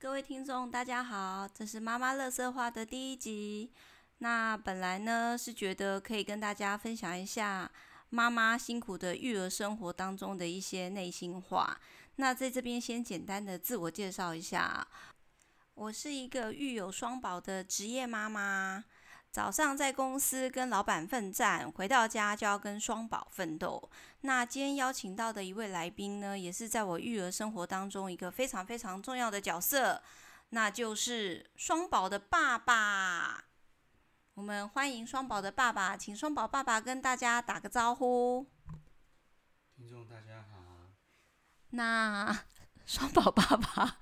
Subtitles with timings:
[0.00, 3.70] 各位听众，大家好，这是妈妈乐色话的第一集。
[4.16, 7.70] 那本来呢是觉得可以跟大家分享一下
[8.08, 11.78] 妈妈辛苦的育儿生活当中的一些内心话。
[12.16, 14.88] 那在这边先简单的自我介绍一下，
[15.74, 18.82] 我是一个育有双宝的职业妈妈。
[19.30, 23.88] 早上在公司跟老板奋战，回到家就要跟双宝奋斗。
[24.22, 30.02] 那今天邀请到的一位来宾呢，也是在我育儿生活当中一个非常非常重要的角色，
[30.48, 33.44] 那就是双宝的爸爸。
[34.34, 38.44] 我们欢迎双宝的爸爸，请双宝爸爸跟大家打个招呼。
[39.76, 40.90] 听众大家好。
[41.70, 42.36] 那
[42.84, 44.00] 双宝爸爸。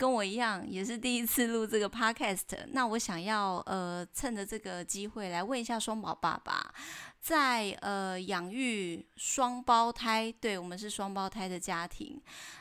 [0.00, 2.56] 跟我一样，也是第一次录这个 podcast。
[2.68, 6.72] 那我想要呃，趁着这个机会来问一下双宝爸爸，
[7.20, 12.18] 在呃养育双胞胎，对我们是双胞胎的家庭。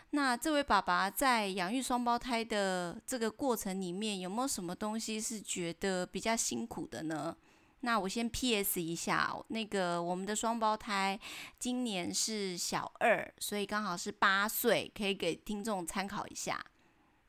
[0.09, 7.33] 那这位爸爸在养育双胞胎的这个过程里面，有没有什么东西是觉得比较辛苦的呢？
[7.79, 11.17] 那我先 PS 一下，那个我们的双胞胎
[11.57, 16.61] 今年是小二，所以刚好是八岁，可以给听众参考一下。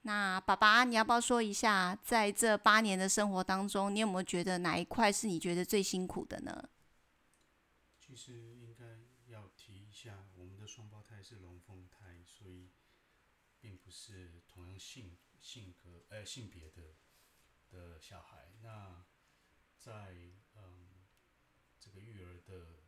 [0.02, 6.70] 那爸爸，你要不要说一下，在这八年的生活当中，你有没有觉得哪一块是你觉得最辛苦的呢？
[7.98, 8.84] 其实应该
[9.26, 12.70] 要提一下，我们的双胞胎是龙凤胎，所以
[13.60, 16.94] 并不是同样性性格呃性别的
[17.68, 18.54] 的小孩。
[18.62, 19.04] 那
[19.78, 20.14] 在
[20.54, 20.88] 嗯
[21.78, 22.84] 这个育儿的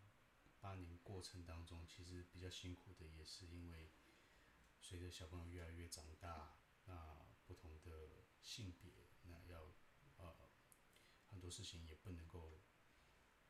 [0.61, 3.91] 八年过程当中，其实比较辛苦的也是因为
[4.81, 6.55] 随着小朋友越来越长大。
[6.87, 6.95] 那
[7.47, 7.91] 不同的
[8.41, 8.91] 性别，
[9.23, 9.73] 那要
[10.17, 10.35] 呃
[11.31, 12.61] 很多事情也不能够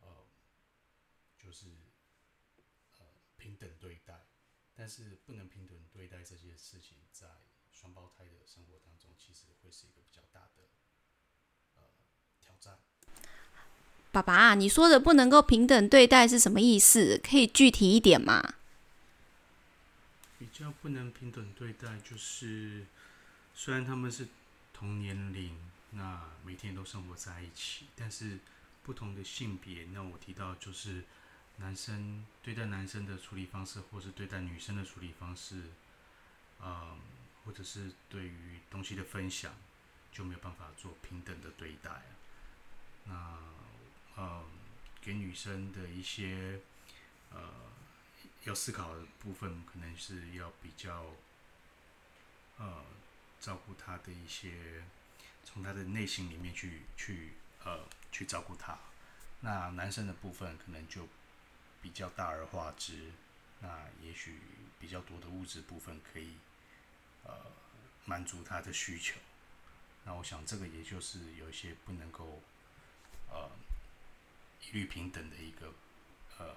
[0.01, 0.27] 呃
[1.39, 1.67] 就是
[2.99, 4.27] 呃平等对待，
[4.75, 7.27] 但是不能平等对待这些事情，在
[7.71, 10.69] 双胞胎的生活当中，其实会是一个比较大的
[11.75, 11.83] 呃
[12.41, 12.79] 挑战。
[14.13, 17.19] 爸爸，你说的不能够平等对待是什么意思？
[17.19, 18.57] 可以具体一点吗？
[20.39, 22.87] 比较不能平等对待就是。
[23.55, 24.27] 虽然他们是
[24.73, 25.57] 同年龄，
[25.91, 28.41] 那每天都生活在一起，但是
[28.83, 31.05] 不同的性别，那我提到就是
[31.59, 35.71] 男生对待男生的处理方式，或是对待女生的处理方式，
[36.61, 36.99] 嗯，
[37.45, 39.55] 或者是对于东西的分享，
[40.11, 42.03] 就没有办法做平等的对待。
[43.05, 43.39] 那，
[44.17, 44.45] 嗯，
[45.01, 46.59] 给女生的一些
[47.31, 47.39] 呃
[48.45, 51.15] 要思考的部分，可能是要比较，
[52.59, 52.83] 呃。
[53.43, 54.85] 照顾他的一些，
[55.45, 57.33] 从他的内心里面去去
[57.65, 57.81] 呃
[58.13, 58.79] 去照顾他。
[59.41, 61.09] 那男生的部分可能就
[61.83, 63.11] 比较大而化之，
[63.61, 64.39] 那也许
[64.79, 66.37] 比较多的物质部分可以
[67.25, 67.51] 呃
[68.05, 69.19] 满足他的需求。
[70.05, 72.41] 那我想这个也就是有一些不能够
[73.29, 73.51] 呃
[74.63, 75.75] 一律平等的一个
[76.39, 76.57] 呃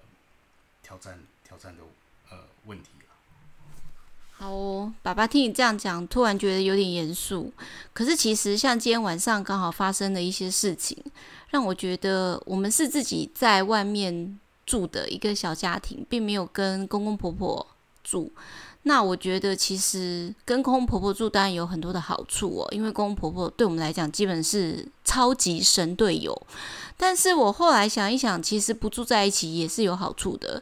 [0.84, 1.84] 挑战挑战的
[2.30, 3.16] 呃问题了。
[4.38, 7.52] 好哦，爸爸听你这样讲，突然觉得有点严肃。
[7.94, 10.98] 可是其实像今天晚上刚好发生的一些事情，
[11.52, 17.66] 让我觉得我们是自己在外面住的一个小家庭，并没有跟公公婆婆
[18.04, 18.30] 住。
[18.84, 26.40] 那我觉得其实跟公公婆婆住当然有很多的好处哦，因为公公婆婆对我们来讲基本是超级神队友。
[26.98, 30.62] 但是我后来想一想，其实不住在一起也是有好处的，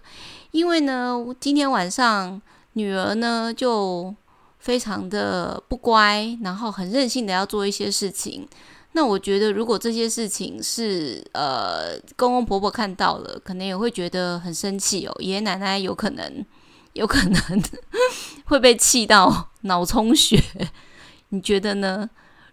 [0.52, 2.40] 因为呢，今天晚上。
[2.74, 4.14] 女儿呢，就
[4.60, 8.48] 非常的不乖，然后很任性的要做一些事情。
[8.94, 15.16] 那我觉得，如果这些事情是呃公公婆婆看到了，可能也会觉得很生气哦。
[15.20, 16.46] 爷爷奶奶有可能，
[16.94, 17.64] 有可能
[18.46, 20.40] 会被气到脑充血。
[21.30, 22.08] 你觉得呢？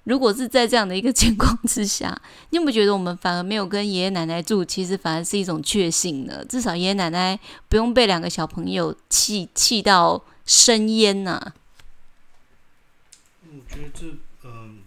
[0.05, 6.45] 如果是在这样的一个情况之下， 你有没有觉得我们反而没有跟爷爷奶奶住，其实反而是一种确幸呢？
[6.47, 7.39] 至少爷爷奶奶
[7.69, 11.53] 不用被两个小朋友气气到生烟呐。
[13.43, 14.07] 我觉得这
[14.45, 14.83] 嗯，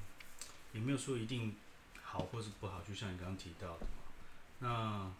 [0.73, 1.55] 也没有说一定
[2.01, 5.11] 好或是不好，就像你刚刚提到的嘛。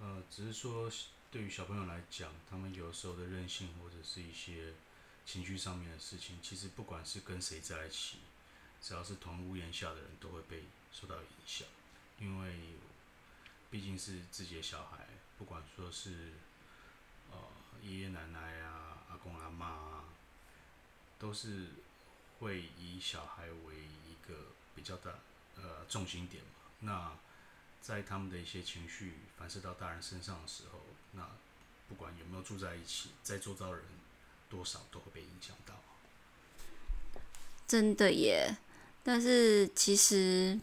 [0.00, 0.90] 那呃，只是说
[1.30, 4.74] 对于小朋友来讲，他们有时候的任性或者是一些
[5.24, 8.18] 情绪上面的事情，其实不管是跟谁在一起。
[8.84, 11.66] 只要是同屋檐下的人都会被受到影响，
[12.18, 12.74] 因为
[13.70, 15.08] 毕竟是自己的小孩，
[15.38, 16.34] 不管说是
[17.30, 17.38] 呃
[17.82, 20.04] 爷爷奶奶啊、阿公阿妈啊，
[21.18, 21.68] 都是
[22.40, 25.12] 会以小孩为一个比较大
[25.56, 26.50] 呃重心点嘛。
[26.80, 27.16] 那
[27.80, 30.80] 在他们的一些情绪反射到大人身上的时候，
[31.12, 31.26] 那
[31.88, 33.82] 不管有没有住在一起，在周遭人
[34.50, 35.74] 多少都会被影响到。
[37.66, 38.58] 真的耶。
[39.04, 40.58] 但是其实，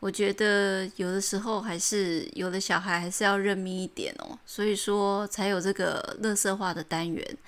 [0.00, 4.36] 我觉得有的时候还是有的小孩还是要认命一点哦。
[4.44, 7.38] 所以说才有这个乐色化的单元。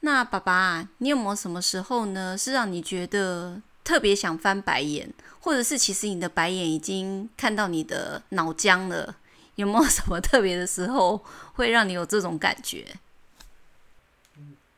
[0.00, 9.16] 那爸爸，你有没有什么时候呢，是让你觉得特别想翻白眼，或者是其实你的白眼已经看到你的脑浆了？
[9.56, 11.24] 有没有什么特别的时候
[11.54, 12.96] 会让你有这种感觉？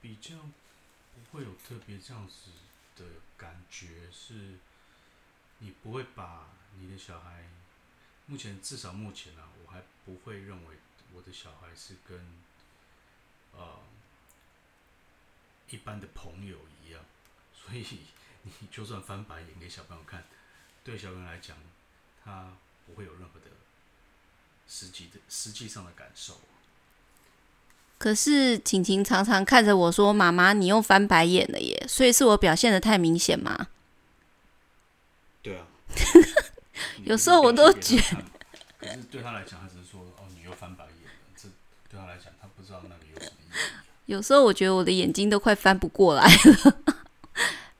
[0.00, 0.36] 比较
[1.14, 2.52] 不会有特别这样子
[2.96, 3.04] 的
[3.36, 4.56] 感觉，是
[5.58, 7.44] 你不会把你的小孩，
[8.26, 10.76] 目前至少目前啊，我还不会认为
[11.14, 12.18] 我的小孩是跟
[13.52, 13.80] 呃
[15.70, 17.02] 一般的朋友一样，
[17.52, 17.84] 所以
[18.42, 20.24] 你就算翻白眼给小朋友看，
[20.84, 21.56] 对小朋友来讲，
[22.24, 22.52] 他
[22.86, 23.46] 不会有任何的
[24.66, 26.40] 实际的实际上的感受。
[27.98, 33.66] 可是晴晴常常看着我说：“妈妈，你又翻白眼了耶！”所以是我表现的太明显吗？
[35.42, 35.66] 对啊，
[37.04, 38.24] 有时候我都觉得，
[38.80, 41.48] 可是对他来讲，他只是说：“哦，你又翻白眼了。”这
[41.88, 44.12] 对他来讲，他不知道那个有什么意义。
[44.12, 46.76] 有时候我觉得我的眼睛都快翻不过来了。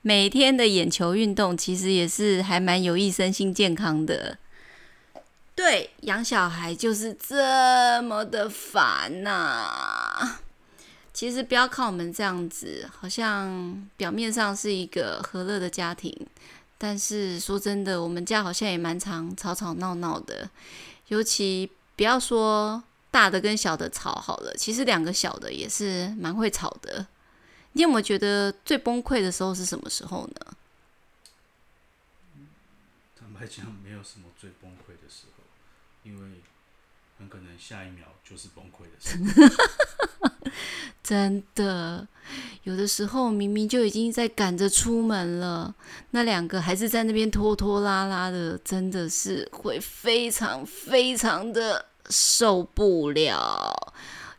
[0.02, 4.38] 每天的眼球运动其实也是还蛮有益身心健康的。
[5.54, 10.38] 对，养小孩就是这么的烦呐。
[11.12, 16.14] 其实不要看我们这样子，好像表面上是一个和乐的家庭，
[16.80, 20.48] 但是说真的，我们家好像也蛮常吵吵闹闹的。
[21.08, 27.06] 尤其不要说大的跟小的吵好了，其实两个小的也是蛮会吵的。
[27.72, 30.56] 你有没有觉得最崩溃的时候是什么时候呢？
[33.18, 35.42] 坦白讲，没有什么最崩溃的时候。
[36.04, 36.40] 因为
[37.18, 40.06] 很可能下一秒就是崩溃的时候。
[41.08, 42.06] 真的，
[42.64, 45.74] 有的时候明明就已经在赶着出门了，
[46.10, 53.94] 那两个还是在那边拖拖拉拉的，真的是会非常非常的受不了。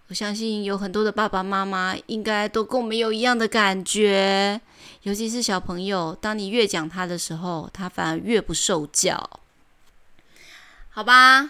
[0.10, 4.62] 我相信有很多的爸爸妈妈应该都跟我们有一样的感觉，
[5.02, 9.28] 尤其是小朋友，当你越讲他的时候，他反而越不受教。
[10.90, 11.50] 好吧，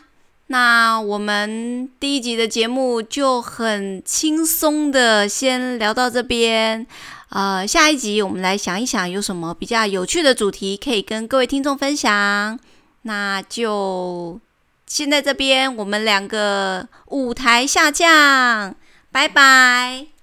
[0.51, 6.87] 那我们第一集的节目就很轻松的先聊到这边。
[7.29, 12.59] 呃，下一集我们来想一想有什么比较有趣的主题可以跟各位听众分享。
[13.03, 14.39] 那就
[14.87, 18.75] 现在这边，我们两个舞台下降，
[19.11, 20.18] 拜拜。